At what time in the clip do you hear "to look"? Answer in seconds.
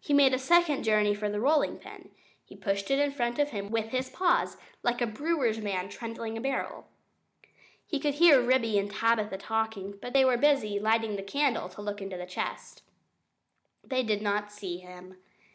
11.68-12.00